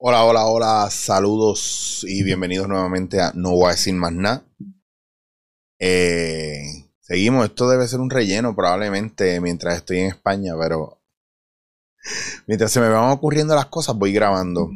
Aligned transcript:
Hola, 0.00 0.24
hola, 0.24 0.46
hola, 0.46 0.90
saludos 0.90 2.04
y 2.06 2.22
bienvenidos 2.22 2.68
nuevamente 2.68 3.20
a 3.20 3.32
No 3.34 3.50
voy 3.50 3.66
a 3.66 3.70
decir 3.70 3.94
más 3.94 4.12
nada. 4.12 4.44
Eh, 5.80 6.62
seguimos, 7.00 7.46
esto 7.46 7.68
debe 7.68 7.88
ser 7.88 7.98
un 7.98 8.08
relleno 8.08 8.54
probablemente 8.54 9.40
mientras 9.40 9.74
estoy 9.74 9.98
en 9.98 10.06
España, 10.06 10.54
pero 10.56 11.00
mientras 12.46 12.70
se 12.70 12.80
me 12.80 12.88
van 12.88 13.10
ocurriendo 13.10 13.56
las 13.56 13.66
cosas 13.66 13.96
voy 13.96 14.12
grabando. 14.12 14.70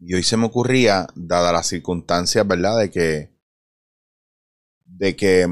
Y 0.00 0.14
hoy 0.14 0.22
se 0.22 0.38
me 0.38 0.46
ocurría, 0.46 1.06
dadas 1.14 1.52
las 1.52 1.66
circunstancias, 1.66 2.48
¿verdad? 2.48 2.78
De 2.78 2.90
que, 2.90 3.30
de 4.86 5.16
que 5.16 5.46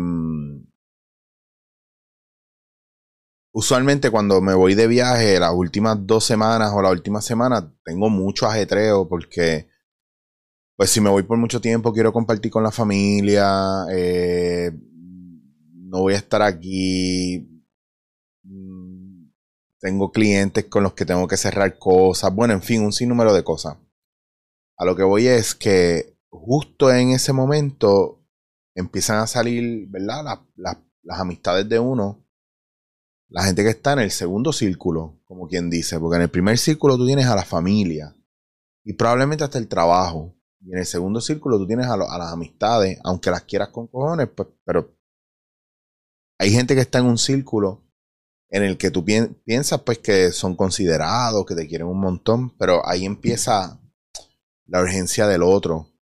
usualmente 3.53 4.11
cuando 4.11 4.41
me 4.41 4.55
voy 4.55 4.75
de 4.75 4.87
viaje, 4.87 5.39
las 5.41 5.53
últimas 5.53 6.07
dos 6.07 6.25
semanas 6.25 6.73
o 6.75 6.83
la 6.83 6.91
última 6.91 7.21
semana, 7.21 7.73
tengo 7.85 8.09
mucho 8.11 8.47
ajetreo 8.47 9.09
porque, 9.09 9.69
pues 10.77 10.91
si 10.91 11.01
me 11.01 11.11
voy 11.11 11.23
por 11.23 11.39
mucho 11.39 11.61
tiempo, 11.61 11.93
quiero 11.93 12.13
compartir 12.13 12.51
con 12.51 12.63
la 12.63 12.71
familia, 12.71 13.87
eh, 13.91 14.73
no 15.75 16.01
voy 16.01 16.15
a 16.15 16.19
estar 16.19 16.43
aquí, 16.43 17.63
mm, 18.43 19.31
tengo 19.81 20.13
clientes 20.13 20.67
con 20.67 20.83
los 20.83 20.95
que 20.95 21.07
tengo 21.07 21.27
que 21.27 21.37
cerrar 21.37 21.79
cosas, 21.79 22.35
bueno, 22.35 22.55
en 22.55 22.63
fin, 22.63 22.83
un 22.83 22.93
sinnúmero 22.93 23.33
de 23.35 23.45
cosas. 23.45 23.77
A 24.77 24.85
lo 24.85 24.95
que 24.97 25.03
voy 25.03 25.27
es 25.27 25.55
que 25.55 26.17
justo 26.31 26.93
en 26.93 27.11
ese 27.11 27.33
momento 27.33 28.23
empiezan 28.75 29.19
a 29.19 29.27
salir, 29.27 29.89
¿verdad? 29.89 30.41
las 30.57 31.21
amistades 31.21 31.69
de 31.69 31.79
uno 31.79 32.28
la 33.29 33.45
gente 33.45 33.63
que 33.63 33.71
está 33.71 33.93
en 33.93 34.01
el 34.01 34.11
segundo 34.11 34.53
círculo, 34.53 35.21
como 35.25 35.49
quien 35.49 35.69
dice, 35.69 36.01
porque 36.01 36.17
en 36.17 36.23
el 36.23 36.31
primer 36.31 36.57
círculo 36.59 36.97
tú 36.97 37.07
tienes 37.07 37.27
a 37.27 37.37
la 37.37 37.45
familia 37.45 38.17
y 38.85 38.95
probablemente 38.95 39.45
hasta 39.45 39.59
el 39.59 39.69
trabajo. 39.69 40.35
Y 40.61 40.73
en 40.73 40.79
el 40.79 40.87
segundo 40.87 41.21
círculo 41.21 41.59
tú 41.59 41.67
tienes 41.67 41.87
a, 41.87 41.97
las 41.97 42.33
amistades, 42.33 42.99
aunque 43.05 43.31
las 43.31 43.43
quieras 43.43 43.69
con 43.69 43.87
cojones, 43.87 44.29
pues, 44.35 44.49
pero 44.65 44.97
hay 46.39 46.51
gente 46.51 46.75
que 46.75 46.81
está 46.81 46.99
en 46.99 47.07
un 47.07 47.19
círculo 47.19 47.85
en 48.49 48.63
el 48.63 48.79
que 48.79 48.91
tú 48.91 49.05
piensas 49.05 49.83
pues 49.83 49.99
que 49.99 50.33
son 50.33 50.57
considerados, 50.57 51.45
que 51.45 51.55
te 51.55 51.69
quieren 51.69 51.87
un 51.87 52.01
montón, 52.01 52.57
pero 52.57 52.87
ahí 52.89 53.05
empieza 53.05 53.79
la 54.67 54.81
urgencia 54.81 55.27
del 55.27 55.43
otro 55.43 55.93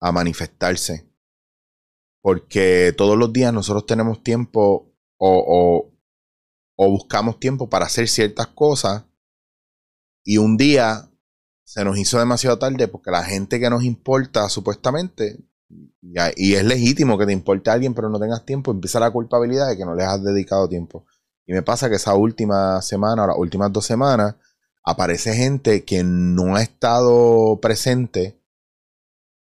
a 0.00 0.12
manifestarse. 0.12 1.10
Porque 2.22 2.94
todos 2.96 3.18
los 3.18 3.32
días 3.32 3.52
nosotros 3.52 3.86
tenemos 3.86 4.22
tiempo 4.22 4.94
o, 5.18 5.44
o 5.46 5.95
buscamos 6.76 7.40
tiempo 7.40 7.68
para 7.68 7.86
hacer 7.86 8.08
ciertas 8.08 8.48
cosas 8.48 9.04
y 10.24 10.38
un 10.38 10.56
día 10.56 11.08
se 11.64 11.84
nos 11.84 11.98
hizo 11.98 12.18
demasiado 12.18 12.58
tarde 12.58 12.88
porque 12.88 13.10
la 13.10 13.24
gente 13.24 13.58
que 13.58 13.70
nos 13.70 13.84
importa 13.84 14.48
supuestamente, 14.48 15.38
y 16.36 16.54
es 16.54 16.64
legítimo 16.64 17.18
que 17.18 17.26
te 17.26 17.32
importe 17.32 17.70
a 17.70 17.72
alguien 17.72 17.94
pero 17.94 18.08
no 18.08 18.20
tengas 18.20 18.44
tiempo, 18.44 18.70
empieza 18.70 19.00
la 19.00 19.10
culpabilidad 19.10 19.68
de 19.68 19.76
que 19.76 19.84
no 19.84 19.94
les 19.94 20.06
has 20.06 20.22
dedicado 20.22 20.68
tiempo. 20.68 21.06
Y 21.46 21.52
me 21.52 21.62
pasa 21.62 21.88
que 21.88 21.96
esa 21.96 22.14
última 22.14 22.82
semana 22.82 23.24
o 23.24 23.26
las 23.26 23.38
últimas 23.38 23.72
dos 23.72 23.86
semanas 23.86 24.34
aparece 24.84 25.34
gente 25.34 25.84
que 25.84 26.02
no 26.04 26.56
ha 26.56 26.62
estado 26.62 27.58
presente 27.60 28.40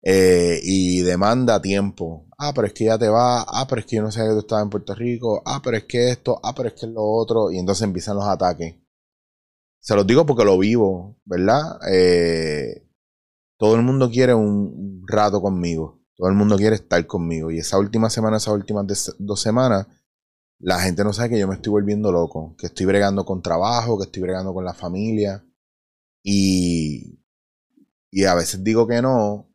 eh, 0.02 0.60
y 0.62 1.02
demanda 1.02 1.62
tiempo. 1.62 2.26
Ah, 2.38 2.52
pero 2.54 2.66
es 2.66 2.72
que 2.72 2.84
ya 2.86 2.98
te 2.98 3.08
va. 3.08 3.42
Ah, 3.42 3.66
pero 3.68 3.80
es 3.80 3.86
que 3.86 3.96
yo 3.96 4.02
no 4.02 4.10
sé 4.10 4.20
que 4.22 4.30
tú 4.30 4.38
estabas 4.40 4.64
en 4.64 4.70
Puerto 4.70 4.94
Rico. 4.94 5.42
Ah, 5.46 5.60
pero 5.62 5.76
es 5.76 5.84
que 5.84 6.10
esto. 6.10 6.40
Ah, 6.42 6.54
pero 6.54 6.68
es 6.68 6.74
que 6.74 6.86
lo 6.88 7.02
otro. 7.04 7.50
Y 7.52 7.58
entonces 7.58 7.84
empiezan 7.84 8.16
los 8.16 8.26
ataques. 8.26 8.76
Se 9.80 9.94
los 9.96 10.06
digo 10.06 10.26
porque 10.26 10.44
lo 10.44 10.58
vivo, 10.58 11.18
¿verdad? 11.24 11.78
Eh, 11.90 12.86
todo 13.58 13.76
el 13.76 13.82
mundo 13.82 14.10
quiere 14.10 14.34
un 14.34 15.04
rato 15.06 15.40
conmigo. 15.40 16.00
Todo 16.16 16.28
el 16.28 16.34
mundo 16.34 16.56
quiere 16.56 16.76
estar 16.76 17.06
conmigo. 17.06 17.50
Y 17.50 17.58
esa 17.58 17.78
última 17.78 18.10
semana, 18.10 18.36
esas 18.38 18.54
últimas 18.54 18.86
dos 19.19 19.40
semanas, 19.40 19.86
la 20.58 20.80
gente 20.80 21.04
no 21.04 21.12
sabe 21.12 21.30
que 21.30 21.38
yo 21.38 21.48
me 21.48 21.54
estoy 21.56 21.70
volviendo 21.72 22.12
loco. 22.12 22.54
Que 22.58 22.66
estoy 22.66 22.86
bregando 22.86 23.24
con 23.24 23.42
trabajo, 23.42 23.98
que 23.98 24.04
estoy 24.04 24.22
bregando 24.22 24.52
con 24.54 24.64
la 24.64 24.74
familia. 24.74 25.44
Y, 26.22 27.20
y 28.10 28.24
a 28.24 28.34
veces 28.34 28.62
digo 28.64 28.86
que 28.86 29.02
no, 29.02 29.51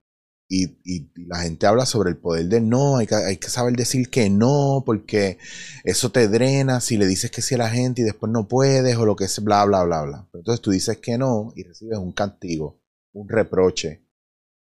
y, 0.50 1.10
la 1.28 1.40
gente 1.40 1.68
habla 1.68 1.86
sobre 1.86 2.10
el 2.12 2.18
poder 2.18 2.48
del 2.48 2.70
no, 2.70 2.98
hay 2.98 3.08
que, 3.08 3.16
hay 3.16 3.38
que 3.38 3.50
saber 3.50 3.76
decir 3.76 4.10
que 4.10 4.30
no, 4.30 4.84
porque 4.86 5.38
eso 5.84 6.12
te 6.12 6.28
drena 6.28 6.80
si 6.80 6.98
le 6.98 7.06
dices 7.06 7.32
que 7.32 7.42
sí 7.42 7.56
a 7.56 7.60
la 7.60 7.70
gente 7.70 8.02
y 8.02 8.06
después 8.06 8.32
no 8.32 8.48
puedes 8.48 8.96
o 8.98 9.06
lo 9.06 9.16
que 9.16 9.26
es, 9.26 9.44
bla, 9.44 9.66
bla, 9.66 9.84
bla, 9.84 10.04
bla. 10.04 10.30
Entonces 10.34 10.62
tú 10.62 10.72
dices 10.72 10.98
que 10.98 11.18
no 11.18 11.52
y 11.56 11.64
recibes 11.64 11.98
un 12.00 12.14
castigo, 12.14 12.80
un 13.14 13.28
reproche. 13.30 14.04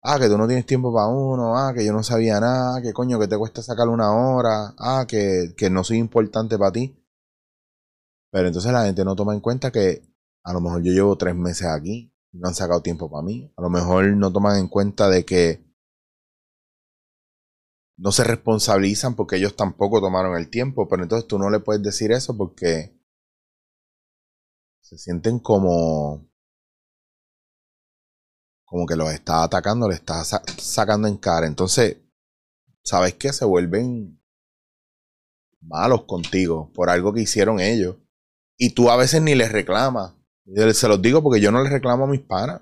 Ah, 0.02 0.18
que 0.20 0.28
tú 0.28 0.38
no 0.38 0.48
tienes 0.48 0.66
tiempo 0.66 0.94
para 0.94 1.08
uno, 1.08 1.58
ah, 1.58 1.74
que 1.74 1.86
yo 1.86 1.92
no 1.94 2.04
sabía 2.04 2.40
nada, 2.40 2.82
que 2.82 2.94
coño, 2.94 3.20
que 3.20 3.28
te 3.28 3.38
cuesta 3.38 3.62
sacar 3.62 3.90
una 3.90 4.14
hora, 4.14 4.74
ah, 4.78 5.06
que, 5.08 5.54
que 5.58 5.70
no 5.70 5.84
soy 5.84 5.98
importante 5.98 6.58
para 6.58 6.72
ti. 6.72 6.96
Pero 8.32 8.48
entonces 8.48 8.72
la 8.72 8.86
gente 8.86 9.04
no 9.04 9.16
toma 9.16 9.34
en 9.34 9.42
cuenta 9.42 9.72
que 9.72 10.04
a 10.44 10.54
lo 10.54 10.62
mejor 10.62 10.84
yo 10.84 10.94
llevo 10.94 11.18
tres 11.18 11.36
meses 11.36 11.68
aquí, 11.68 12.14
no 12.32 12.48
han 12.48 12.56
sacado 12.56 12.82
tiempo 12.82 13.10
para 13.10 13.24
mí. 13.24 13.52
A 13.58 13.62
lo 13.62 13.70
mejor 13.70 14.08
no 14.16 14.32
toman 14.32 14.58
en 14.60 14.68
cuenta 14.68 15.10
de 15.10 15.26
que 15.26 15.69
no 18.00 18.14
se 18.14 18.24
responsabilizan 18.24 19.16
porque 19.16 19.36
ellos 19.36 19.56
tampoco 19.58 20.00
tomaron 20.00 20.38
el 20.38 20.50
tiempo, 20.50 20.88
pero 20.88 21.04
entonces 21.04 21.28
tú 21.28 21.38
no 21.38 21.50
le 21.50 21.60
puedes 21.60 21.84
decir 21.84 22.14
eso 22.14 22.36
porque 22.36 22.98
se 24.82 24.98
sienten 24.98 25.40
como 25.40 26.26
como 28.64 28.86
que 28.86 28.96
los 28.96 29.12
está 29.12 29.44
atacando, 29.44 29.90
le 29.90 29.96
está 29.96 30.24
sacando 30.24 31.08
en 31.08 31.18
cara. 31.18 31.48
Entonces, 31.48 31.98
¿sabes 32.84 33.16
qué? 33.16 33.34
Se 33.34 33.44
vuelven 33.44 34.22
malos 35.60 36.06
contigo 36.06 36.72
por 36.74 36.90
algo 36.90 37.12
que 37.12 37.22
hicieron 37.22 37.60
ellos. 37.60 37.98
Y 38.58 38.76
tú 38.76 38.90
a 38.92 38.96
veces 38.96 39.22
ni 39.22 39.36
les 39.36 39.52
reclamas. 39.52 40.14
se 40.46 40.88
los 40.88 41.02
digo 41.02 41.22
porque 41.24 41.42
yo 41.42 41.52
no 41.52 41.64
les 41.64 41.72
reclamo 41.72 42.06
a 42.06 42.08
mis 42.08 42.22
panas. 42.22 42.62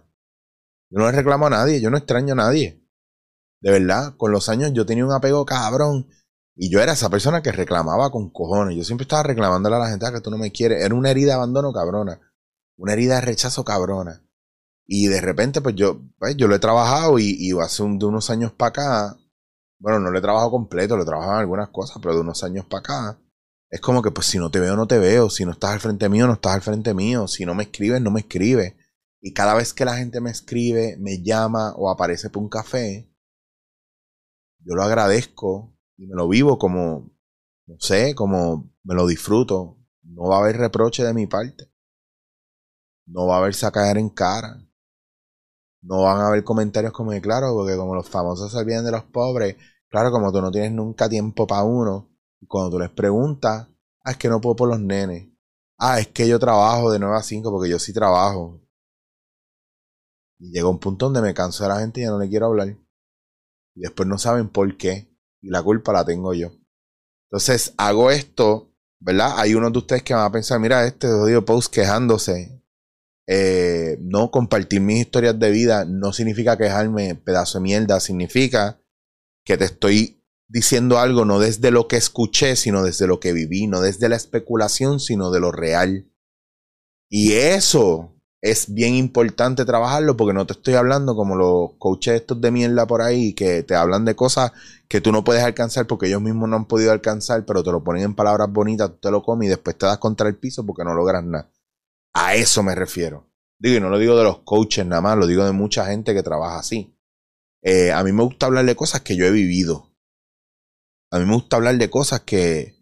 Yo 0.89 0.99
no 0.99 1.07
les 1.07 1.15
reclamo 1.15 1.47
a 1.47 1.49
nadie, 1.49 1.81
yo 1.81 1.89
no 1.89 1.97
extraño 1.97 2.33
a 2.33 2.37
nadie. 2.37 2.86
De 3.61 3.71
verdad, 3.71 4.15
con 4.17 4.31
los 4.31 4.49
años 4.49 4.71
yo 4.73 4.85
tenía 4.85 5.05
un 5.05 5.11
apego 5.11 5.45
cabrón. 5.45 6.07
Y 6.55 6.71
yo 6.71 6.81
era 6.81 6.93
esa 6.93 7.09
persona 7.09 7.41
que 7.41 7.51
reclamaba 7.51 8.09
con 8.09 8.31
cojones. 8.31 8.75
Yo 8.75 8.83
siempre 8.83 9.03
estaba 9.03 9.23
reclamándole 9.23 9.75
a 9.75 9.79
la 9.79 9.89
gente 9.89 10.07
ah, 10.07 10.11
que 10.11 10.21
tú 10.21 10.31
no 10.31 10.37
me 10.37 10.51
quieres. 10.51 10.83
Era 10.83 10.95
una 10.95 11.11
herida 11.11 11.27
de 11.27 11.33
abandono 11.33 11.71
cabrona. 11.71 12.19
Una 12.77 12.93
herida 12.93 13.15
de 13.15 13.21
rechazo 13.21 13.63
cabrona. 13.63 14.23
Y 14.87 15.07
de 15.07 15.21
repente, 15.21 15.61
pues 15.61 15.75
yo, 15.75 16.01
pues, 16.17 16.35
yo 16.37 16.47
lo 16.47 16.55
he 16.55 16.59
trabajado 16.59 17.19
y, 17.19 17.51
hace 17.59 17.83
de 17.83 18.05
unos 18.05 18.29
años 18.29 18.53
para 18.53 18.69
acá. 18.69 19.17
Bueno, 19.79 19.99
no 19.99 20.09
lo 20.09 20.17
he 20.17 20.21
trabajado 20.21 20.49
completo, 20.49 20.95
lo 20.95 21.03
he 21.03 21.05
trabajado 21.05 21.33
en 21.33 21.39
algunas 21.41 21.69
cosas, 21.69 21.97
pero 22.01 22.15
de 22.15 22.21
unos 22.21 22.43
años 22.43 22.65
para 22.65 22.79
acá. 22.79 23.19
Es 23.69 23.81
como 23.81 24.01
que, 24.01 24.11
pues 24.11 24.27
si 24.27 24.39
no 24.39 24.49
te 24.49 24.59
veo, 24.59 24.75
no 24.75 24.87
te 24.87 24.97
veo. 24.97 25.29
Si 25.29 25.45
no 25.45 25.51
estás 25.51 25.71
al 25.71 25.79
frente 25.79 26.09
mío, 26.09 26.25
no 26.25 26.33
estás 26.33 26.55
al 26.55 26.61
frente 26.61 26.93
mío. 26.93 27.27
Si 27.27 27.45
no 27.45 27.53
me 27.53 27.63
escribes, 27.63 28.01
no 28.01 28.11
me 28.11 28.21
escribes. 28.21 28.75
Y 29.21 29.33
cada 29.33 29.53
vez 29.55 29.73
que 29.73 29.85
la 29.85 29.97
gente 29.97 30.21
me 30.21 30.31
escribe, 30.31 30.95
me 30.99 31.21
llama 31.21 31.73
o 31.75 31.91
aparece 31.91 32.29
por 32.29 32.41
un 32.41 32.49
café, 32.49 33.06
yo 34.67 34.75
lo 34.75 34.83
agradezco 34.83 35.73
y 35.95 36.07
me 36.07 36.15
lo 36.15 36.27
vivo 36.27 36.59
como, 36.59 37.09
no 37.67 37.75
sé, 37.79 38.13
como 38.15 38.69
me 38.83 38.95
lo 38.95 39.07
disfruto. 39.07 39.77
No 40.03 40.23
va 40.23 40.37
a 40.37 40.39
haber 40.39 40.57
reproche 40.57 41.05
de 41.05 41.13
mi 41.13 41.25
parte. 41.25 41.71
No 43.05 43.27
va 43.27 43.35
a 43.35 43.39
haber 43.39 43.55
sacar 43.55 43.97
en 43.97 44.09
cara. 44.09 44.61
No 45.81 46.03
van 46.03 46.19
a 46.19 46.27
haber 46.27 46.43
comentarios 46.43 46.91
como 46.91 47.11
de 47.11 47.21
claro, 47.21 47.53
porque 47.53 47.77
como 47.77 47.95
los 47.95 48.09
famosos 48.09 48.51
se 48.51 48.57
olvidan 48.57 48.83
de 48.83 48.91
los 48.91 49.03
pobres, 49.03 49.55
claro, 49.87 50.11
como 50.11 50.33
tú 50.33 50.41
no 50.41 50.51
tienes 50.51 50.73
nunca 50.73 51.07
tiempo 51.07 51.47
para 51.47 51.63
uno, 51.63 52.09
y 52.41 52.47
cuando 52.47 52.71
tú 52.71 52.79
les 52.79 52.89
preguntas, 52.89 53.69
ah, 54.03 54.11
es 54.11 54.17
que 54.17 54.27
no 54.27 54.41
puedo 54.41 54.57
por 54.57 54.67
los 54.67 54.81
nenes. 54.81 55.29
Ah, 55.77 56.01
es 56.01 56.07
que 56.07 56.27
yo 56.27 56.39
trabajo 56.39 56.91
de 56.91 56.99
9 56.99 57.15
a 57.15 57.23
5 57.23 57.49
porque 57.51 57.69
yo 57.69 57.79
sí 57.79 57.93
trabajo. 57.93 58.59
Y 60.39 60.51
llega 60.51 60.67
un 60.67 60.79
punto 60.79 61.05
donde 61.05 61.21
me 61.21 61.33
canso 61.33 61.63
de 61.63 61.69
la 61.69 61.79
gente 61.79 62.01
y 62.01 62.03
ya 62.03 62.09
no 62.09 62.19
le 62.19 62.27
quiero 62.27 62.47
hablar 62.47 62.75
y 63.77 63.81
después 63.81 64.09
no 64.09 64.17
saben 64.17 64.49
por 64.49 64.75
qué 64.75 65.07
y 65.39 65.49
la 65.49 65.61
culpa 65.61 65.93
la 65.93 66.03
tengo 66.03 66.33
yo. 66.33 66.51
Entonces 67.29 67.73
hago 67.77 68.09
esto, 68.09 68.73
¿verdad? 68.99 69.35
Hay 69.37 69.53
uno 69.53 69.69
de 69.69 69.77
ustedes 69.77 70.01
que 70.01 70.15
van 70.15 70.25
a 70.25 70.31
pensar, 70.31 70.59
mira, 70.59 70.85
este 70.87 71.07
odio 71.07 71.45
post 71.45 71.71
quejándose. 71.71 72.59
Eh, 73.27 73.97
no 74.01 74.31
compartir 74.31 74.81
mis 74.81 75.01
historias 75.01 75.37
de 75.37 75.51
vida 75.51 75.85
no 75.85 76.11
significa 76.11 76.57
quejarme 76.57 77.13
pedazo 77.15 77.59
de 77.59 77.63
mierda, 77.63 77.99
significa 77.99 78.81
que 79.45 79.57
te 79.57 79.65
estoy 79.65 80.23
diciendo 80.47 80.97
algo 80.97 81.25
no 81.25 81.37
desde 81.37 81.69
lo 81.69 81.87
que 81.87 81.97
escuché, 81.97 82.55
sino 82.55 82.83
desde 82.83 83.05
lo 83.05 83.19
que 83.19 83.33
viví, 83.33 83.67
no 83.67 83.81
desde 83.81 84.09
la 84.09 84.15
especulación, 84.15 84.99
sino 84.99 85.29
de 85.29 85.39
lo 85.39 85.51
real. 85.51 86.11
Y 87.09 87.33
eso 87.33 88.16
es 88.41 88.73
bien 88.73 88.93
importante 88.95 89.65
trabajarlo 89.65 90.15
porque 90.15 90.33
no 90.33 90.45
te 90.45 90.53
estoy 90.53 90.75
hablando 90.75 91.15
como 91.15 91.35
los 91.35 91.71
coaches 91.79 92.21
estos 92.21 92.39
de 92.39 92.51
mierda 92.51 92.85
por 92.85 93.01
ahí 93.01 93.33
que 93.33 93.63
te 93.63 93.75
hablan 93.75 94.05
de 94.05 94.15
cosas 94.15 94.51
que 94.87 95.01
tú 95.01 95.11
no 95.11 95.23
puedes 95.23 95.43
alcanzar 95.43 95.87
porque 95.87 96.07
ellos 96.07 96.21
mismos 96.21 96.47
no 96.47 96.55
han 96.55 96.65
podido 96.65 96.91
alcanzar, 96.91 97.45
pero 97.45 97.63
te 97.63 97.71
lo 97.71 97.83
ponen 97.83 98.03
en 98.03 98.15
palabras 98.15 98.51
bonitas, 98.51 98.89
tú 98.91 98.97
te 98.97 99.11
lo 99.11 99.23
comes 99.23 99.47
y 99.47 99.49
después 99.49 99.77
te 99.77 99.85
das 99.85 99.97
contra 99.97 100.27
el 100.27 100.35
piso 100.35 100.65
porque 100.65 100.83
no 100.83 100.93
logras 100.93 101.23
nada. 101.23 101.49
A 102.13 102.35
eso 102.35 102.63
me 102.63 102.75
refiero. 102.75 103.27
Digo, 103.59 103.77
y 103.77 103.79
no 103.79 103.89
lo 103.89 103.97
digo 103.97 104.15
de 104.15 104.23
los 104.23 104.39
coaches 104.39 104.85
nada 104.85 105.01
más, 105.01 105.17
lo 105.17 105.27
digo 105.27 105.43
de 105.43 105.51
mucha 105.51 105.85
gente 105.87 106.13
que 106.13 106.23
trabaja 106.23 106.59
así. 106.59 106.95
Eh, 107.63 107.91
a 107.91 108.03
mí 108.03 108.11
me 108.11 108.23
gusta 108.23 108.45
hablar 108.45 108.65
de 108.65 108.75
cosas 108.75 109.01
que 109.01 109.15
yo 109.15 109.25
he 109.25 109.31
vivido. 109.31 109.91
A 111.11 111.19
mí 111.19 111.25
me 111.25 111.33
gusta 111.33 111.55
hablar 111.55 111.77
de 111.77 111.89
cosas 111.89 112.21
que, 112.21 112.75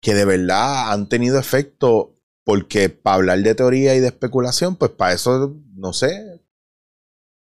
que 0.00 0.14
de 0.14 0.24
verdad 0.24 0.92
han 0.92 1.08
tenido 1.08 1.38
efecto, 1.38 2.19
porque 2.44 2.88
para 2.88 3.16
hablar 3.16 3.38
de 3.40 3.54
teoría 3.54 3.94
y 3.94 4.00
de 4.00 4.08
especulación, 4.08 4.76
pues 4.76 4.90
para 4.92 5.12
eso, 5.12 5.56
no 5.74 5.92
sé, 5.92 6.40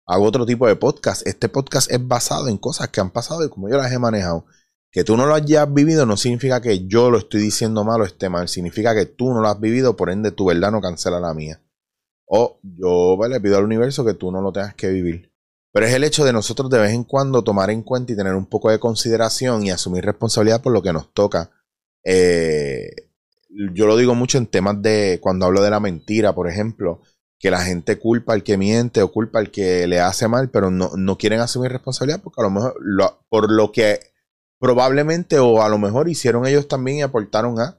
hago 0.07 0.25
otro 0.25 0.47
tipo 0.47 0.67
de 0.67 0.77
podcast. 0.77 1.27
Este 1.27 1.49
podcast 1.49 1.91
es 1.91 2.07
basado 2.07 2.49
en 2.49 2.59
cosas 2.59 2.89
que 2.89 3.01
han 3.01 3.11
pasado 3.11 3.45
y 3.45 3.49
como 3.49 3.69
yo 3.69 3.77
las 3.77 3.93
he 3.93 3.99
manejado. 3.99 4.47
Que 4.91 5.05
tú 5.05 5.17
no 5.17 5.27
lo 5.27 5.35
hayas 5.35 5.73
vivido 5.73 6.07
no 6.07 6.17
significa 6.17 6.63
que 6.63 6.87
yo 6.87 7.11
lo 7.11 7.19
estoy 7.19 7.41
diciendo 7.41 7.85
mal 7.85 8.01
o 8.01 8.05
esté 8.05 8.29
mal. 8.29 8.49
Significa 8.49 8.95
que 8.95 9.07
tú 9.07 9.35
no 9.35 9.41
lo 9.41 9.49
has 9.49 9.61
vivido, 9.61 9.97
por 9.97 10.11
ende 10.11 10.31
tu 10.31 10.47
verdad 10.47 10.71
no 10.71 10.81
cancela 10.81 11.21
la 11.21 11.35
mía. 11.35 11.61
O 12.27 12.59
yo 12.63 13.19
le 13.29 13.41
pido 13.41 13.59
al 13.59 13.65
universo 13.65 14.05
que 14.05 14.15
tú 14.15 14.33
no 14.33 14.41
lo 14.41 14.53
tengas 14.53 14.75
que 14.75 14.89
vivir. 14.89 15.33
Pero 15.73 15.87
es 15.87 15.93
el 15.93 16.05
hecho 16.05 16.25
de 16.25 16.33
nosotros 16.33 16.71
de 16.71 16.79
vez 16.79 16.93
en 16.93 17.05
cuando 17.05 17.45
tomar 17.45 17.71
en 17.71 17.83
cuenta 17.83 18.13
y 18.13 18.17
tener 18.17 18.35
un 18.35 18.47
poco 18.47 18.71
de 18.71 18.79
consideración 18.79 19.67
y 19.67 19.71
asumir 19.71 20.05
responsabilidad 20.05 20.63
por 20.63 20.73
lo 20.73 20.83
que 20.83 20.93
nos 20.93 21.13
toca. 21.13 21.51
Eh, 22.03 23.06
yo 23.49 23.87
lo 23.87 23.97
digo 23.97 24.15
mucho 24.15 24.39
en 24.39 24.47
temas 24.47 24.81
de 24.83 25.19
cuando 25.23 25.47
hablo 25.47 25.63
de 25.63 25.71
la 25.71 25.81
mentira, 25.81 26.35
por 26.35 26.49
ejemplo, 26.49 27.03
que 27.39 27.51
la 27.51 27.61
gente 27.61 27.99
culpa 27.99 28.33
al 28.33 28.43
que 28.43 28.57
miente 28.57 29.03
o 29.03 29.13
culpa 29.13 29.39
al 29.39 29.51
que 29.51 29.87
le 29.87 30.01
hace 30.01 30.29
mal, 30.29 30.51
pero 30.51 30.71
no, 30.71 30.91
no 30.97 31.19
quieren 31.19 31.41
asumir 31.41 31.71
responsabilidad 31.73 32.23
porque 32.23 32.41
a 32.41 32.45
lo 32.45 32.51
mejor 32.51 32.75
por 33.29 33.51
lo 33.51 33.73
que 33.73 34.01
probablemente 34.59 35.39
o 35.39 35.63
a 35.63 35.69
lo 35.69 35.79
mejor 35.79 36.09
hicieron 36.09 36.47
ellos 36.47 36.69
también 36.69 36.99
y 36.99 37.03
aportaron 37.03 37.61
a. 37.61 37.79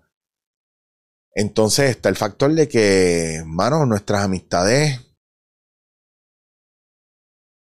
Entonces 1.33 1.91
está 1.91 2.09
el 2.09 2.15
factor 2.15 2.53
de 2.53 2.67
que, 2.67 3.43
mano, 3.45 3.85
nuestras 3.85 4.23
amistades 4.23 4.99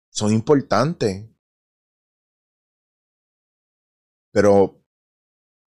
son 0.10 0.34
importantes. 0.34 1.26
Pero 4.32 4.82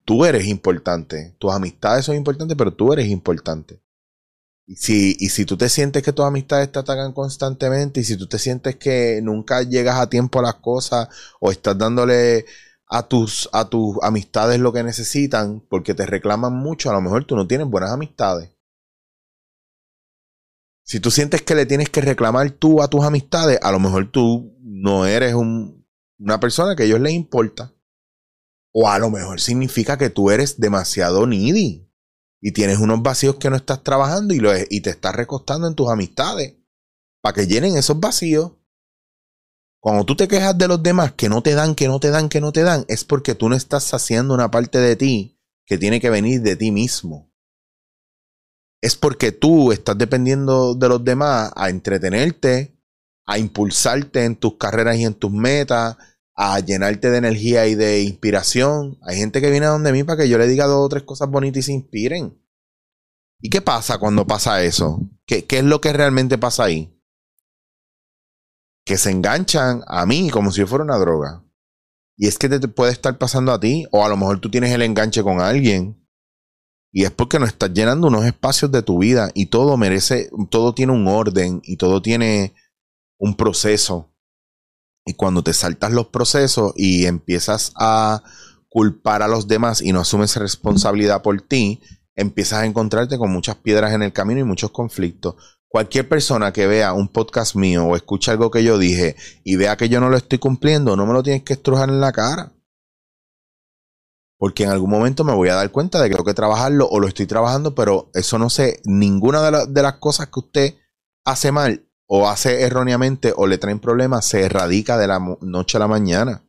tú 0.10 0.26
eres 0.26 0.48
importante. 0.48 1.36
Tus 1.38 1.54
amistades 1.54 2.04
son 2.04 2.16
importantes, 2.16 2.58
pero 2.58 2.74
tú 2.74 2.92
eres 2.92 3.10
importante. 3.10 3.80
Y 4.66 4.76
si, 4.76 5.16
y 5.20 5.30
si 5.30 5.46
tú 5.46 5.56
te 5.56 5.70
sientes 5.70 6.02
que 6.02 6.12
tus 6.12 6.26
amistades 6.26 6.72
te 6.72 6.80
atacan 6.80 7.14
constantemente 7.14 8.00
y 8.00 8.04
si 8.04 8.18
tú 8.18 8.26
te 8.26 8.40
sientes 8.40 8.76
que 8.78 9.20
nunca 9.22 9.62
llegas 9.62 10.00
a 10.00 10.10
tiempo 10.10 10.40
a 10.40 10.42
las 10.42 10.56
cosas 10.56 11.10
o 11.40 11.52
estás 11.52 11.78
dándole 11.78 12.46
a 12.88 13.08
tus, 13.08 13.50
a 13.54 13.70
tus 13.70 13.98
amistades 14.02 14.60
lo 14.60 14.74
que 14.74 14.82
necesitan 14.82 15.60
porque 15.70 15.94
te 15.94 16.08
reclaman 16.08 16.54
mucho, 16.54 16.90
a 16.90 16.94
lo 16.94 17.02
mejor 17.02 17.26
tú 17.26 17.36
no 17.36 17.46
tienes 17.46 17.68
buenas 17.68 17.92
amistades. 17.92 18.50
Si 20.84 21.00
tú 21.00 21.12
sientes 21.12 21.44
que 21.44 21.54
le 21.54 21.68
tienes 21.68 21.90
que 21.90 22.02
reclamar 22.02 22.50
tú 22.50 22.82
a 22.82 22.88
tus 22.88 23.06
amistades, 23.06 23.60
a 23.62 23.72
lo 23.72 23.80
mejor 23.80 24.10
tú 24.10 24.58
no 24.60 25.06
eres 25.06 25.36
una 25.36 26.40
persona 26.40 26.76
que 26.76 26.82
a 26.82 26.86
ellos 26.88 27.00
les 27.00 27.14
importa. 27.14 27.72
O 28.74 28.88
a 28.88 29.00
lo 29.00 29.10
mejor 29.10 29.42
significa 29.42 29.98
que 29.98 30.10
tú 30.10 30.30
eres 30.32 30.60
demasiado 30.60 31.26
needy 31.26 31.90
y 32.42 32.52
tienes 32.52 32.80
unos 32.80 33.02
vacíos 33.02 33.36
que 33.36 33.50
no 33.50 33.56
estás 33.56 33.84
trabajando 33.84 34.34
y, 34.34 34.40
lo, 34.40 34.52
y 34.58 34.82
te 34.82 34.92
estás 34.92 35.16
recostando 35.16 35.68
en 35.68 35.76
tus 35.76 35.90
amistades 35.90 36.56
para 37.22 37.34
que 37.34 37.48
llenen 37.48 37.78
esos 37.78 38.00
vacíos. 38.00 38.54
Cuando 39.82 40.06
tú 40.06 40.16
te 40.16 40.28
quejas 40.28 40.58
de 40.58 40.68
los 40.68 40.84
demás 40.84 41.14
que 41.14 41.30
no 41.30 41.42
te 41.42 41.54
dan, 41.54 41.74
que 41.74 41.88
no 41.88 42.00
te 42.00 42.10
dan, 42.10 42.30
que 42.30 42.42
no 42.42 42.52
te 42.52 42.64
dan, 42.64 42.86
es 42.88 43.04
porque 43.04 43.36
tú 43.36 43.50
no 43.50 43.56
estás 43.56 43.94
haciendo 43.94 44.34
una 44.34 44.52
parte 44.52 44.78
de 44.78 44.96
ti 44.96 45.40
que 45.66 45.78
tiene 45.78 46.02
que 46.02 46.10
venir 46.10 46.42
de 46.42 46.56
ti 46.56 46.72
mismo. 46.72 47.32
Es 48.82 48.96
porque 48.96 49.32
tú 49.32 49.72
estás 49.72 49.98
dependiendo 49.98 50.74
de 50.76 50.90
los 50.90 51.04
demás 51.04 51.52
a 51.56 51.70
entretenerte, 51.70 52.78
a 53.26 53.38
impulsarte 53.38 54.24
en 54.26 54.36
tus 54.36 54.58
carreras 54.58 54.98
y 54.98 55.06
en 55.06 55.14
tus 55.14 55.32
metas, 55.32 55.98
a 56.42 56.60
llenarte 56.60 57.10
de 57.12 57.18
energía 57.18 57.68
y 57.68 57.76
de 57.76 58.02
inspiración. 58.02 58.98
Hay 59.02 59.18
gente 59.18 59.42
que 59.42 59.52
viene 59.52 59.66
a 59.66 59.70
donde 59.70 59.92
mí 59.92 60.04
para 60.04 60.24
que 60.24 60.30
yo 60.30 60.38
le 60.38 60.48
diga 60.48 60.66
dos 60.66 60.86
o 60.86 60.90
tres 60.90 61.04
cosas 61.04 61.30
bonitas 61.30 61.60
y 61.60 61.64
se 61.64 61.74
inspiren. 61.74 62.42
¿Y 63.42 63.50
qué 63.50 63.62
pasa 63.62 63.98
cuando 63.98 64.26
pasa 64.26 64.64
eso? 64.64 65.02
¿Qué, 65.26 65.46
qué 65.46 65.60
es 65.60 65.64
lo 65.64 65.82
que 65.82 65.92
realmente 65.92 66.38
pasa 66.38 66.64
ahí? 66.64 66.96
que 68.90 68.98
se 68.98 69.12
enganchan 69.12 69.84
a 69.86 70.04
mí 70.08 70.32
como 70.32 70.52
si 70.52 70.62
yo 70.62 70.68
fuera 70.68 70.84
una 70.84 70.98
droga. 70.98 71.44
Y 72.18 72.26
es 72.26 72.40
que 72.40 72.50
te 72.50 72.68
puede 72.68 72.92
estar 72.92 73.20
pasando 73.20 73.52
a 73.52 73.60
ti, 73.60 73.86
o 73.92 74.04
a 74.04 74.10
lo 74.10 74.18
mejor 74.18 74.40
tú 74.40 74.50
tienes 74.50 74.74
el 74.74 74.82
enganche 74.82 75.22
con 75.22 75.40
alguien. 75.40 76.04
Y 76.92 77.04
es 77.04 77.12
porque 77.12 77.38
no 77.38 77.46
estás 77.46 77.72
llenando 77.72 78.08
unos 78.08 78.26
espacios 78.26 78.72
de 78.72 78.82
tu 78.82 78.98
vida 78.98 79.30
y 79.36 79.46
todo 79.46 79.78
merece, 79.78 80.32
todo 80.50 80.74
tiene 80.74 80.92
un 80.94 81.08
orden 81.08 81.62
y 81.64 81.78
todo 81.78 82.02
tiene 82.02 82.56
un 83.20 83.38
proceso. 83.38 84.09
Y 85.06 85.14
cuando 85.14 85.44
te 85.44 85.54
saltas 85.54 85.92
los 85.92 86.08
procesos 86.08 86.74
y 86.76 87.06
empiezas 87.06 87.72
a 87.76 88.22
culpar 88.70 89.24
a 89.24 89.28
los 89.28 89.48
demás 89.48 89.82
y 89.82 89.92
no 89.92 90.02
asumes 90.02 90.36
responsabilidad 90.36 91.22
por 91.22 91.42
ti, 91.42 91.82
empiezas 92.16 92.60
a 92.60 92.66
encontrarte 92.66 93.18
con 93.18 93.32
muchas 93.32 93.56
piedras 93.56 93.94
en 93.94 94.04
el 94.04 94.14
camino 94.14 94.40
y 94.42 94.44
muchos 94.44 94.72
conflictos. 94.72 95.36
Cualquier 95.68 96.08
persona 96.10 96.52
que 96.52 96.68
vea 96.68 96.94
un 96.94 97.08
podcast 97.08 97.56
mío 97.56 97.86
o 97.86 97.96
escuche 97.96 98.32
algo 98.32 98.52
que 98.52 98.64
yo 98.64 98.78
dije 98.78 99.16
y 99.44 99.56
vea 99.56 99.78
que 99.78 99.90
yo 99.90 100.00
no 100.00 100.10
lo 100.10 100.18
estoy 100.18 100.40
cumpliendo, 100.40 100.96
no 100.96 101.06
me 101.06 101.14
lo 101.14 101.24
tienes 101.24 101.44
que 101.44 101.54
estrujar 101.54 101.90
en 101.90 102.02
la 102.02 102.12
cara. 102.12 102.54
Porque 104.38 104.64
en 104.64 104.70
algún 104.70 104.90
momento 104.90 105.24
me 105.24 105.34
voy 105.34 105.50
a 105.50 105.56
dar 105.56 105.72
cuenta 105.72 106.02
de 106.02 106.10
que 106.10 106.16
tengo 106.16 106.26
que 106.26 106.34
trabajarlo 106.34 106.88
o 106.88 107.00
lo 107.00 107.08
estoy 107.08 107.26
trabajando, 107.26 107.76
pero 107.76 108.10
eso 108.14 108.40
no 108.40 108.50
sé, 108.50 108.82
ninguna 108.86 109.52
de, 109.52 109.68
de 109.68 109.82
las 109.82 109.96
cosas 109.96 110.28
que 110.28 110.40
usted 110.40 110.76
hace 111.26 111.52
mal 111.52 111.89
o 112.12 112.28
hace 112.28 112.64
erróneamente 112.64 113.34
o 113.36 113.46
le 113.46 113.60
traen 113.60 113.80
problemas 113.80 114.26
se 114.26 114.42
erradica 114.42 114.98
de 114.98 115.08
la 115.08 115.20
noche 115.42 115.78
a 115.78 115.80
la 115.80 115.88
mañana. 115.88 116.44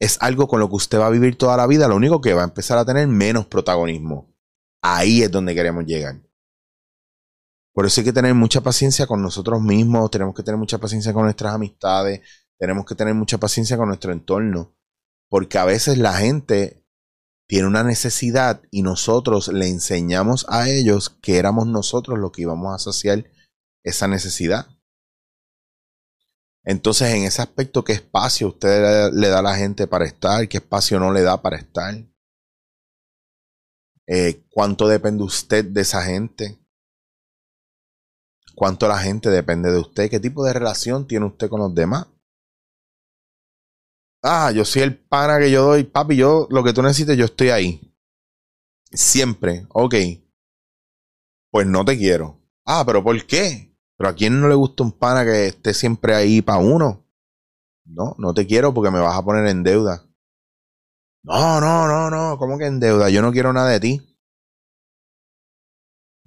Es 0.00 0.18
algo 0.20 0.48
con 0.48 0.58
lo 0.58 0.68
que 0.68 0.74
usted 0.74 0.98
va 0.98 1.06
a 1.06 1.10
vivir 1.10 1.38
toda 1.38 1.56
la 1.56 1.68
vida, 1.68 1.86
lo 1.86 1.94
único 1.94 2.20
que 2.20 2.34
va 2.34 2.40
a 2.42 2.46
empezar 2.46 2.78
a 2.78 2.84
tener 2.84 3.06
menos 3.06 3.46
protagonismo. 3.46 4.34
Ahí 4.82 5.22
es 5.22 5.30
donde 5.30 5.54
queremos 5.54 5.84
llegar. 5.86 6.20
Por 7.72 7.86
eso 7.86 8.00
hay 8.00 8.06
que 8.06 8.12
tener 8.12 8.34
mucha 8.34 8.60
paciencia 8.60 9.06
con 9.06 9.22
nosotros 9.22 9.62
mismos, 9.62 10.10
tenemos 10.10 10.34
que 10.34 10.42
tener 10.42 10.58
mucha 10.58 10.78
paciencia 10.78 11.12
con 11.12 11.22
nuestras 11.22 11.54
amistades, 11.54 12.20
tenemos 12.58 12.84
que 12.84 12.96
tener 12.96 13.14
mucha 13.14 13.38
paciencia 13.38 13.76
con 13.76 13.86
nuestro 13.86 14.12
entorno, 14.12 14.74
porque 15.28 15.58
a 15.58 15.64
veces 15.64 15.96
la 15.96 16.14
gente 16.14 16.84
tiene 17.46 17.68
una 17.68 17.84
necesidad 17.84 18.62
y 18.72 18.82
nosotros 18.82 19.46
le 19.46 19.68
enseñamos 19.68 20.44
a 20.48 20.68
ellos 20.68 21.10
que 21.22 21.38
éramos 21.38 21.68
nosotros 21.68 22.18
los 22.18 22.32
que 22.32 22.42
íbamos 22.42 22.74
a 22.74 22.78
saciar 22.80 23.26
esa 23.82 24.08
necesidad. 24.08 24.66
Entonces, 26.64 27.12
en 27.14 27.24
ese 27.24 27.42
aspecto, 27.42 27.82
¿qué 27.82 27.92
espacio 27.92 28.48
usted 28.48 29.10
le 29.12 29.28
da 29.28 29.40
a 29.40 29.42
la 29.42 29.56
gente 29.56 29.86
para 29.86 30.04
estar? 30.04 30.48
¿Qué 30.48 30.58
espacio 30.58 31.00
no 31.00 31.12
le 31.12 31.22
da 31.22 31.42
para 31.42 31.56
estar? 31.56 31.94
Eh, 34.06 34.44
¿Cuánto 34.50 34.86
depende 34.86 35.24
usted 35.24 35.64
de 35.64 35.80
esa 35.80 36.02
gente? 36.04 36.62
cuánto 38.54 38.88
la 38.88 38.98
gente 38.98 39.30
depende 39.30 39.70
de 39.70 39.78
usted, 39.78 40.10
qué 40.10 40.20
tipo 40.20 40.44
de 40.44 40.52
relación 40.52 41.06
tiene 41.06 41.26
usted 41.26 41.48
con 41.48 41.60
los 41.60 41.74
demás. 41.74 42.06
Ah, 44.22 44.52
yo 44.52 44.64
soy 44.64 44.82
el 44.82 44.96
pana 44.96 45.38
que 45.38 45.50
yo 45.50 45.64
doy, 45.64 45.84
papi, 45.84 46.16
yo 46.16 46.46
lo 46.50 46.62
que 46.62 46.72
tú 46.72 46.82
necesites, 46.82 47.16
yo 47.16 47.24
estoy 47.24 47.50
ahí. 47.50 47.92
Siempre, 48.92 49.66
ok. 49.70 49.94
Pues 51.50 51.66
no 51.66 51.84
te 51.84 51.98
quiero. 51.98 52.40
Ah, 52.64 52.84
pero 52.86 53.02
¿por 53.02 53.26
qué? 53.26 53.71
Pero 54.02 54.10
a 54.10 54.14
quién 54.16 54.40
no 54.40 54.48
le 54.48 54.56
gusta 54.56 54.82
un 54.82 54.90
pana 54.90 55.24
que 55.24 55.46
esté 55.46 55.72
siempre 55.72 56.16
ahí 56.16 56.42
para 56.42 56.58
uno. 56.58 57.06
No, 57.84 58.16
no 58.18 58.34
te 58.34 58.48
quiero 58.48 58.74
porque 58.74 58.90
me 58.90 58.98
vas 58.98 59.16
a 59.16 59.22
poner 59.22 59.46
en 59.46 59.62
deuda. 59.62 60.02
No, 61.22 61.60
no, 61.60 61.86
no, 61.86 62.10
no, 62.10 62.36
¿cómo 62.36 62.58
que 62.58 62.66
en 62.66 62.80
deuda? 62.80 63.10
Yo 63.10 63.22
no 63.22 63.30
quiero 63.30 63.52
nada 63.52 63.68
de 63.68 63.78
ti 63.78 64.12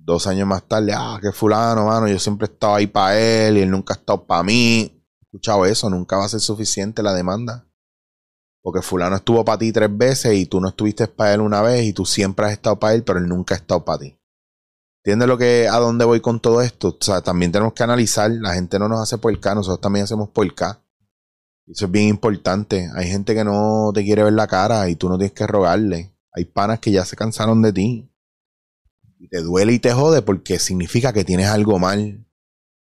dos 0.06 0.28
años 0.28 0.48
más 0.48 0.64
tarde, 0.64 0.94
ah, 0.96 1.18
que 1.20 1.32
fulano, 1.32 1.88
mano, 1.88 2.08
yo 2.08 2.20
siempre 2.20 2.48
he 2.48 2.52
estado 2.52 2.76
ahí 2.76 2.86
para 2.86 3.18
él 3.20 3.58
y 3.58 3.62
él 3.62 3.72
nunca 3.72 3.96
ha 3.96 3.98
estado 3.98 4.24
para 4.26 4.44
mí. 4.44 5.04
He 5.20 5.26
escuchado 5.26 5.66
eso, 5.66 5.90
nunca 5.90 6.16
va 6.16 6.26
a 6.26 6.30
ser 6.30 6.40
suficiente 6.40 7.02
la 7.02 7.14
demanda. 7.14 7.68
Porque 8.62 8.82
fulano 8.82 9.16
estuvo 9.16 9.44
para 9.44 9.58
ti 9.58 9.72
tres 9.72 9.90
veces 9.96 10.36
y 10.36 10.46
tú 10.46 10.62
no 10.62 10.70
estuviste 10.70 11.08
para 11.08 11.34
él 11.34 11.42
una 11.42 11.62
vez 11.62 11.86
y 11.86 11.94
tú 11.94 12.06
siempre 12.06 12.46
has 12.46 12.52
estado 12.54 12.80
para 12.80 12.94
él, 12.94 13.04
pero 13.04 13.20
él 13.20 13.28
nunca 13.28 13.56
ha 13.56 13.58
estado 13.58 13.84
para 13.84 14.00
ti. 14.00 14.18
¿Entiendes 15.06 15.28
lo 15.28 15.38
que, 15.38 15.68
a 15.68 15.78
dónde 15.78 16.04
voy 16.04 16.20
con 16.20 16.40
todo 16.40 16.64
esto? 16.64 16.98
O 17.00 17.04
sea, 17.04 17.22
también 17.22 17.52
tenemos 17.52 17.74
que 17.74 17.84
analizar, 17.84 18.32
la 18.32 18.56
gente 18.56 18.80
no 18.80 18.90
nos 18.90 19.02
hace 19.02 19.20
por 19.20 19.40
K, 19.40 19.54
nosotros 19.54 19.80
también 19.80 20.06
hacemos 20.06 20.30
por 20.30 20.52
K. 20.56 20.82
Eso 21.68 21.86
es 21.86 21.92
bien 21.92 22.08
importante. 22.08 22.90
Hay 22.96 23.08
gente 23.08 23.36
que 23.36 23.44
no 23.44 23.92
te 23.94 24.04
quiere 24.04 24.24
ver 24.24 24.34
la 24.34 24.48
cara 24.48 24.90
y 24.90 24.96
tú 24.96 25.08
no 25.08 25.20
tienes 25.20 25.34
que 25.34 25.46
rogarle. 25.46 26.12
Hay 26.32 26.46
panas 26.46 26.80
que 26.80 26.92
ya 26.92 27.06
se 27.06 27.16
cansaron 27.16 27.62
de 27.62 27.72
ti 27.72 28.12
y 29.20 29.28
te 29.28 29.44
duele 29.44 29.74
y 29.74 29.80
te 29.80 29.94
jode 29.94 30.24
porque 30.24 30.58
significa 30.58 31.14
que 31.14 31.24
tienes 31.24 31.50
algo 31.50 31.78
mal. 31.78 32.26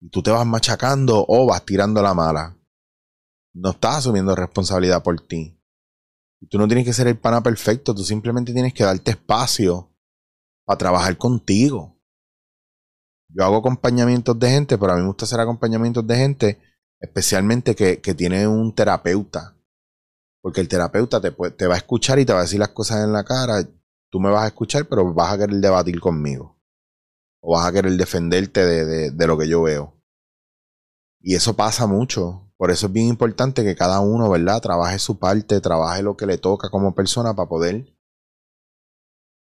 Y 0.01 0.09
tú 0.11 0.21
te 0.21 0.33
vas 0.33 0.45
machacando 0.45 1.25
o 1.29 1.47
vas 1.47 1.65
tirando 1.65 2.03
la 2.03 2.15
mala. 2.15 2.59
No 3.55 3.71
estás 3.71 3.99
asumiendo 3.99 4.35
responsabilidad 4.35 5.05
por 5.05 5.21
ti. 5.21 5.57
Y 6.41 6.49
tú 6.49 6.59
no 6.59 6.67
tienes 6.67 6.85
que 6.85 6.93
ser 6.93 7.07
el 7.07 7.17
pana 7.17 7.45
perfecto, 7.45 7.95
tú 7.95 8.03
simplemente 8.03 8.53
tienes 8.53 8.75
que 8.75 8.83
darte 8.83 9.13
espacio 9.13 9.95
para 10.65 10.79
trabajar 10.79 11.17
contigo. 11.17 11.98
Yo 13.29 13.45
hago 13.45 13.57
acompañamientos 13.59 14.39
de 14.39 14.51
gente, 14.51 14.79
pero 14.79 14.93
a 14.93 14.97
mí 14.97 15.03
me 15.03 15.09
gusta 15.09 15.25
hacer 15.25 15.41
acompañamientos 15.41 16.07
de 16.07 16.17
gente, 16.17 16.59
especialmente 17.01 17.75
que, 17.75 18.01
que 18.01 18.15
tiene 18.15 18.47
un 18.47 18.75
terapeuta. 18.75 19.57
Porque 20.41 20.61
el 20.61 20.69
terapeuta 20.69 21.21
te, 21.21 21.31
te 21.31 21.67
va 21.67 21.75
a 21.75 21.79
escuchar 21.79 22.19
y 22.19 22.25
te 22.25 22.33
va 22.33 22.41
a 22.41 22.43
decir 22.43 22.59
las 22.59 22.71
cosas 22.71 23.05
en 23.05 23.13
la 23.13 23.25
cara. 23.25 23.69
Tú 24.11 24.21
me 24.21 24.31
vas 24.31 24.45
a 24.45 24.49
escuchar, 24.49 24.87
pero 24.89 25.13
vas 25.13 25.35
a 25.35 25.39
querer 25.39 25.57
debatir 25.57 26.01
conmigo. 26.01 26.59
O 27.41 27.53
vas 27.53 27.67
a 27.67 27.73
querer 27.73 27.93
defenderte 27.93 28.65
de, 28.65 28.85
de, 28.85 29.11
de 29.11 29.27
lo 29.27 29.37
que 29.37 29.49
yo 29.49 29.63
veo. 29.63 30.01
Y 31.21 31.35
eso 31.35 31.55
pasa 31.55 31.87
mucho. 31.87 32.51
Por 32.57 32.71
eso 32.71 32.87
es 32.87 32.93
bien 32.93 33.09
importante 33.09 33.63
que 33.63 33.77
cada 33.77 34.01
uno, 34.01 34.31
¿verdad? 34.31 34.61
Trabaje 34.61 34.99
su 34.99 35.19
parte, 35.19 35.61
trabaje 35.61 36.03
lo 36.03 36.17
que 36.17 36.27
le 36.27 36.39
toca 36.39 36.71
como 36.71 36.95
persona 36.95 37.35
para 37.35 37.49
poder 37.49 37.95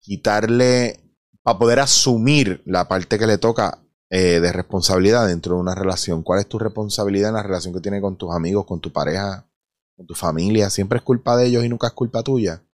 quitarle, 0.01 1.06
para 1.48 1.60
poder 1.60 1.80
asumir 1.80 2.62
la 2.66 2.89
parte 2.89 3.18
que 3.18 3.25
le 3.25 3.38
toca 3.38 3.82
eh, 4.10 4.42
de 4.42 4.51
responsabilidad 4.51 5.27
dentro 5.27 5.56
de 5.56 5.62
una 5.62 5.75
relación. 5.75 6.22
¿Cuál 6.22 6.42
es 6.42 6.48
tu 6.50 6.60
responsabilidad 6.60 7.30
en 7.30 7.36
la 7.36 7.44
relación 7.44 7.74
que 7.74 7.80
tienes 7.80 8.01
con 8.01 8.18
tus 8.18 8.36
amigos, 8.36 8.66
con 8.66 8.82
tu 8.82 8.92
pareja, 8.92 9.50
con 9.96 10.06
tu 10.06 10.13
familia? 10.13 10.70
Siempre 10.70 10.98
es 10.98 11.06
culpa 11.06 11.38
de 11.38 11.46
ellos 11.46 11.63
y 11.63 11.70
nunca 11.70 11.88
es 11.88 11.94
culpa 11.94 12.22
tuya. 12.22 12.66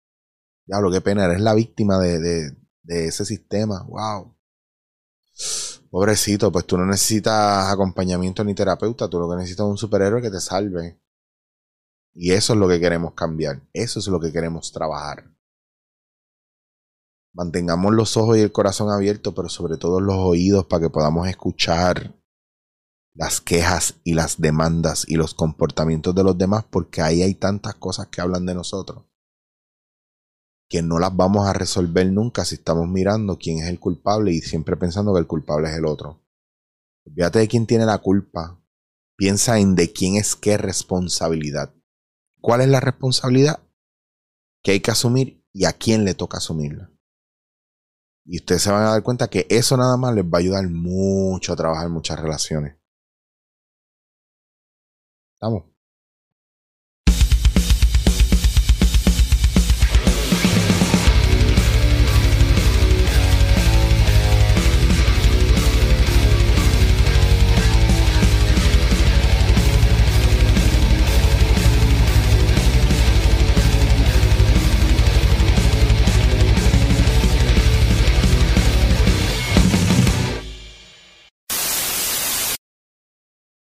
Ya, 0.64 0.81
lo 0.81 0.91
que 0.91 1.02
pena, 1.02 1.26
eres 1.26 1.43
la 1.43 1.52
víctima 1.52 1.99
de, 1.99 2.19
de 2.19 3.07
ese 3.07 3.26
sistema. 3.26 3.83
Wow. 3.83 4.35
Pobrecito, 5.91 6.50
pues 6.50 6.64
tú 6.64 6.79
no 6.79 6.87
necesitas 6.87 7.71
acompañamiento 7.71 8.43
ni 8.43 8.55
terapeuta, 8.55 9.07
tú 9.07 9.19
lo 9.19 9.29
que 9.29 9.37
necesitas 9.37 9.67
es 9.67 9.71
un 9.71 9.76
superhéroe 9.76 10.23
que 10.23 10.31
te 10.31 10.41
salve. 10.41 10.99
Y 12.14 12.33
eso 12.33 12.55
es 12.55 12.59
lo 12.59 12.67
que 12.69 12.81
queremos 12.81 13.12
cambiar, 13.12 13.61
eso 13.75 13.99
es 14.00 14.07
lo 14.07 14.19
que 14.19 14.33
queremos 14.33 14.73
trabajar. 14.73 15.31
Mantengamos 17.34 17.94
los 17.94 18.16
ojos 18.16 18.36
y 18.36 18.40
el 18.40 18.52
corazón 18.52 18.90
abiertos, 18.90 19.32
pero 19.34 19.48
sobre 19.48 19.76
todo 19.76 20.00
los 20.00 20.16
oídos 20.16 20.66
para 20.66 20.82
que 20.82 20.90
podamos 20.90 21.28
escuchar 21.28 22.14
las 23.14 23.40
quejas 23.40 24.00
y 24.04 24.14
las 24.14 24.40
demandas 24.40 25.04
y 25.08 25.16
los 25.16 25.34
comportamientos 25.34 26.14
de 26.14 26.24
los 26.24 26.36
demás, 26.36 26.64
porque 26.70 27.02
ahí 27.02 27.22
hay 27.22 27.34
tantas 27.34 27.74
cosas 27.74 28.08
que 28.08 28.20
hablan 28.20 28.46
de 28.46 28.54
nosotros 28.54 29.04
que 30.72 30.80
no 30.80 30.98
las 30.98 31.14
vamos 31.14 31.46
a 31.46 31.52
resolver 31.52 32.10
nunca 32.10 32.46
si 32.46 32.54
estamos 32.54 32.88
mirando 32.88 33.36
quién 33.36 33.58
es 33.58 33.68
el 33.68 33.78
culpable 33.78 34.32
y 34.32 34.40
siempre 34.40 34.74
pensando 34.74 35.12
que 35.12 35.20
el 35.20 35.26
culpable 35.26 35.68
es 35.68 35.76
el 35.76 35.84
otro. 35.84 36.24
Olvídate 37.04 37.40
de 37.40 37.48
quién 37.48 37.66
tiene 37.66 37.84
la 37.84 37.98
culpa. 37.98 38.58
Piensa 39.14 39.58
en 39.58 39.74
de 39.74 39.92
quién 39.92 40.16
es 40.16 40.34
qué 40.34 40.56
responsabilidad. 40.56 41.74
¿Cuál 42.40 42.62
es 42.62 42.68
la 42.68 42.80
responsabilidad 42.80 43.62
que 44.62 44.70
hay 44.70 44.80
que 44.80 44.90
asumir 44.90 45.44
y 45.52 45.66
a 45.66 45.74
quién 45.74 46.06
le 46.06 46.14
toca 46.14 46.38
asumirla? 46.38 46.90
Y 48.25 48.38
ustedes 48.38 48.62
se 48.62 48.71
van 48.71 48.85
a 48.85 48.91
dar 48.91 49.02
cuenta 49.02 49.29
que 49.29 49.47
eso 49.50 49.76
nada 49.76 49.97
más 49.97 50.14
les 50.14 50.25
va 50.25 50.38
a 50.38 50.41
ayudar 50.41 50.69
mucho 50.69 51.52
a 51.52 51.57
trabajar 51.57 51.88
muchas 51.88 52.21
relaciones. 52.21 52.76
¿Estamos? 55.35 55.72